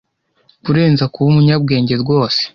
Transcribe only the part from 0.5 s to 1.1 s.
kurenza